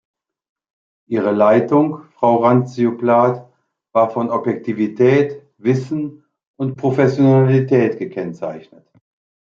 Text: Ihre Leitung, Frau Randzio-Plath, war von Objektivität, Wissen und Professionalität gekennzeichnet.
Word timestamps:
Ihre 1.07 1.29
Leitung, 1.31 2.05
Frau 2.15 2.37
Randzio-Plath, 2.37 3.47
war 3.93 4.09
von 4.09 4.31
Objektivität, 4.31 5.43
Wissen 5.59 6.25
und 6.57 6.75
Professionalität 6.75 7.99
gekennzeichnet. 7.99 8.89